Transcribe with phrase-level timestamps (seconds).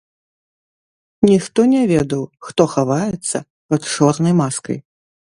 [1.29, 3.37] Ніхто не ведаў, хто хаваецца
[3.75, 4.77] пад чорнай маскай.